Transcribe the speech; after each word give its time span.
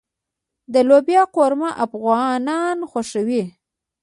د 0.73 0.75
لوبیا 0.89 1.21
قورمه 1.35 1.69
افغانان 1.85 2.77
خوښوي. 2.91 3.43